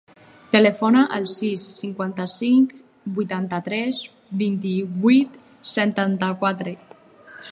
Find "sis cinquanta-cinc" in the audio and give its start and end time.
1.33-2.71